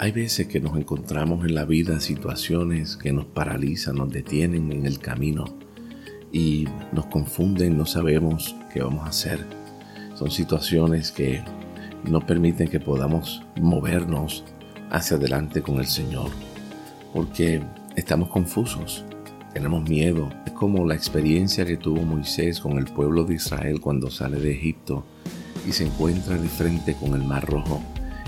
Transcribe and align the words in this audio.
Hay 0.00 0.12
veces 0.12 0.46
que 0.46 0.60
nos 0.60 0.76
encontramos 0.76 1.44
en 1.44 1.56
la 1.56 1.64
vida 1.64 1.98
situaciones 1.98 2.96
que 2.96 3.12
nos 3.12 3.24
paralizan, 3.24 3.96
nos 3.96 4.12
detienen 4.12 4.70
en 4.70 4.86
el 4.86 5.00
camino 5.00 5.44
y 6.32 6.68
nos 6.92 7.06
confunden, 7.06 7.76
no 7.76 7.84
sabemos 7.84 8.54
qué 8.72 8.80
vamos 8.80 9.04
a 9.04 9.08
hacer. 9.08 9.44
Son 10.14 10.30
situaciones 10.30 11.10
que 11.10 11.42
no 12.04 12.24
permiten 12.24 12.68
que 12.68 12.78
podamos 12.78 13.42
movernos 13.60 14.44
hacia 14.88 15.16
adelante 15.16 15.62
con 15.62 15.80
el 15.80 15.86
Señor, 15.86 16.30
porque 17.12 17.60
estamos 17.96 18.28
confusos, 18.28 19.04
tenemos 19.52 19.82
miedo. 19.88 20.30
Es 20.46 20.52
como 20.52 20.86
la 20.86 20.94
experiencia 20.94 21.66
que 21.66 21.76
tuvo 21.76 22.02
Moisés 22.02 22.60
con 22.60 22.78
el 22.78 22.84
pueblo 22.84 23.24
de 23.24 23.34
Israel 23.34 23.80
cuando 23.80 24.12
sale 24.12 24.38
de 24.38 24.52
Egipto 24.52 25.04
y 25.66 25.72
se 25.72 25.86
encuentra 25.86 26.36
de 26.38 26.48
frente 26.48 26.94
con 26.94 27.14
el 27.14 27.24
Mar 27.24 27.44
Rojo 27.50 27.82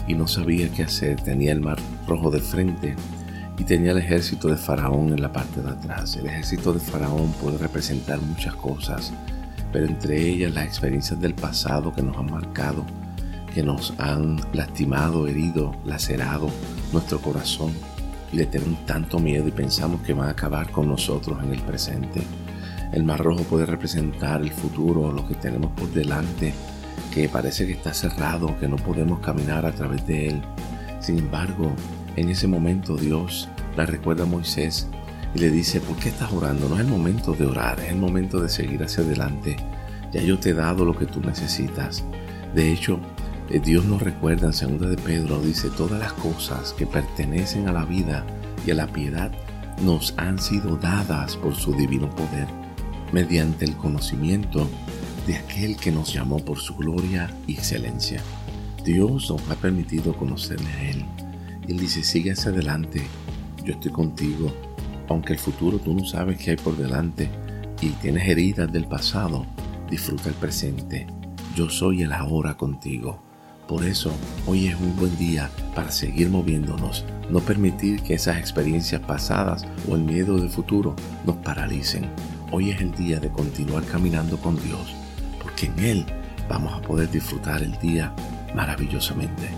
y 0.06 0.14
no 0.14 0.26
sabía 0.26 0.68
qué 0.70 0.84
hacer. 0.84 1.20
Tenía 1.20 1.52
el 1.52 1.60
Mar 1.60 1.78
Rojo 2.06 2.30
de 2.30 2.40
frente 2.40 2.96
y 3.58 3.64
tenía 3.64 3.92
el 3.92 3.98
ejército 3.98 4.48
de 4.48 4.56
Faraón 4.56 5.10
en 5.10 5.20
la 5.20 5.32
parte 5.32 5.60
de 5.60 5.70
atrás. 5.70 6.16
El 6.16 6.26
ejército 6.26 6.72
de 6.72 6.80
Faraón 6.80 7.32
puede 7.42 7.58
representar 7.58 8.20
muchas 8.20 8.54
cosas, 8.54 9.12
pero 9.72 9.86
entre 9.86 10.20
ellas 10.20 10.54
las 10.54 10.64
experiencias 10.64 11.20
del 11.20 11.34
pasado 11.34 11.92
que 11.92 12.02
nos 12.02 12.16
han 12.16 12.30
marcado, 12.30 12.84
que 13.54 13.62
nos 13.62 13.92
han 13.98 14.40
lastimado, 14.52 15.26
herido, 15.26 15.74
lacerado 15.84 16.48
nuestro 16.92 17.20
corazón 17.20 17.72
y 18.32 18.36
le 18.36 18.46
tenemos 18.46 18.84
tanto 18.86 19.18
miedo 19.18 19.46
y 19.48 19.52
pensamos 19.52 20.00
que 20.02 20.14
van 20.14 20.28
a 20.28 20.32
acabar 20.32 20.70
con 20.70 20.88
nosotros 20.88 21.38
en 21.42 21.52
el 21.52 21.60
presente. 21.60 22.22
El 22.92 23.04
mar 23.04 23.22
rojo 23.22 23.44
puede 23.44 23.66
representar 23.66 24.40
el 24.40 24.50
futuro, 24.50 25.12
lo 25.12 25.26
que 25.26 25.34
tenemos 25.34 25.70
por 25.72 25.90
delante, 25.92 26.54
que 27.12 27.28
parece 27.28 27.66
que 27.66 27.72
está 27.72 27.92
cerrado, 27.92 28.58
que 28.58 28.68
no 28.68 28.76
podemos 28.76 29.20
caminar 29.20 29.66
a 29.66 29.72
través 29.72 30.06
de 30.06 30.28
él. 30.28 30.42
Sin 31.00 31.18
embargo, 31.18 31.72
en 32.16 32.28
ese 32.28 32.46
momento 32.46 32.96
Dios 32.96 33.48
la 33.76 33.86
recuerda 33.86 34.24
a 34.24 34.26
Moisés 34.26 34.88
y 35.34 35.38
le 35.38 35.50
dice, 35.50 35.80
¿por 35.80 35.96
qué 35.96 36.08
estás 36.08 36.32
orando? 36.32 36.68
No 36.68 36.74
es 36.74 36.80
el 36.82 36.88
momento 36.88 37.32
de 37.32 37.46
orar, 37.46 37.80
es 37.80 37.90
el 37.90 37.98
momento 37.98 38.40
de 38.40 38.48
seguir 38.48 38.82
hacia 38.82 39.04
adelante. 39.04 39.56
Ya 40.12 40.22
yo 40.22 40.38
te 40.38 40.50
he 40.50 40.54
dado 40.54 40.84
lo 40.84 40.96
que 40.96 41.06
tú 41.06 41.20
necesitas. 41.20 42.04
De 42.54 42.72
hecho, 42.72 42.98
eh, 43.48 43.60
Dios 43.60 43.84
nos 43.84 44.02
recuerda 44.02 44.46
en 44.46 44.52
segunda 44.52 44.88
de 44.88 44.96
Pedro, 44.96 45.40
dice, 45.40 45.70
todas 45.70 45.98
las 45.98 46.12
cosas 46.14 46.72
que 46.72 46.86
pertenecen 46.86 47.68
a 47.68 47.72
la 47.72 47.84
vida 47.84 48.24
y 48.66 48.72
a 48.72 48.74
la 48.74 48.86
piedad 48.86 49.30
nos 49.82 50.14
han 50.16 50.38
sido 50.38 50.76
dadas 50.76 51.36
por 51.36 51.54
su 51.54 51.74
divino 51.74 52.10
poder, 52.10 52.48
mediante 53.12 53.64
el 53.64 53.76
conocimiento 53.76 54.68
de 55.26 55.36
aquel 55.36 55.76
que 55.76 55.92
nos 55.92 56.12
llamó 56.12 56.38
por 56.38 56.58
su 56.58 56.74
gloria 56.76 57.30
y 57.46 57.54
excelencia. 57.54 58.22
Dios 58.84 59.30
nos 59.30 59.50
ha 59.50 59.56
permitido 59.56 60.16
conocerle 60.16 60.68
a 60.68 60.90
Él. 60.90 61.04
Él 61.68 61.78
dice, 61.78 62.02
sigue 62.02 62.32
hacia 62.32 62.50
adelante, 62.50 63.02
yo 63.64 63.74
estoy 63.74 63.92
contigo, 63.92 64.52
aunque 65.08 65.34
el 65.34 65.38
futuro 65.38 65.78
tú 65.78 65.94
no 65.94 66.04
sabes 66.04 66.38
qué 66.38 66.52
hay 66.52 66.56
por 66.56 66.76
delante 66.76 67.28
y 67.80 67.90
tienes 67.90 68.28
heridas 68.28 68.72
del 68.72 68.86
pasado, 68.86 69.46
disfruta 69.90 70.28
el 70.28 70.34
presente. 70.34 71.06
Yo 71.54 71.68
soy 71.68 72.02
el 72.02 72.12
ahora 72.12 72.56
contigo. 72.56 73.20
Por 73.66 73.84
eso, 73.84 74.12
hoy 74.46 74.66
es 74.66 74.74
un 74.74 74.96
buen 74.96 75.16
día 75.16 75.50
para 75.74 75.90
seguir 75.90 76.28
moviéndonos, 76.28 77.04
no 77.30 77.40
permitir 77.40 78.02
que 78.02 78.14
esas 78.14 78.38
experiencias 78.38 79.00
pasadas 79.02 79.64
o 79.88 79.94
el 79.94 80.02
miedo 80.02 80.38
del 80.38 80.50
futuro 80.50 80.96
nos 81.24 81.36
paralicen. 81.36 82.10
Hoy 82.50 82.70
es 82.70 82.80
el 82.80 82.92
día 82.92 83.20
de 83.20 83.30
continuar 83.30 83.84
caminando 83.84 84.38
con 84.38 84.60
Dios, 84.60 84.92
porque 85.60 85.66
en 85.66 85.84
Él 85.84 86.06
vamos 86.48 86.72
a 86.72 86.80
poder 86.80 87.10
disfrutar 87.10 87.62
el 87.62 87.76
día 87.78 88.12
maravillosamente. 88.54 89.50